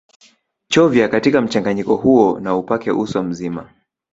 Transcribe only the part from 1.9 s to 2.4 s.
huo